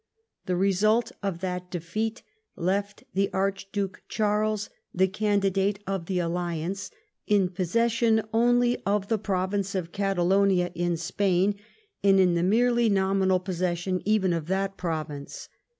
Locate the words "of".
1.21-1.41, 5.85-6.07, 8.83-9.09, 9.75-9.91, 14.33-14.47